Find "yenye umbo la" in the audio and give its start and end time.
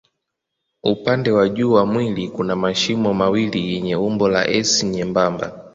3.73-4.47